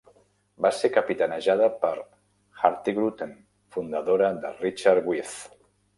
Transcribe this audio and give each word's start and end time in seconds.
Va 0.65 0.69
ser 0.75 0.89
capitanejada 0.93 1.67
per 1.83 1.91
Hurtigruten 1.99 3.35
fundadora 3.77 4.31
de 4.47 4.55
Richard 4.65 5.11
With. 5.13 5.37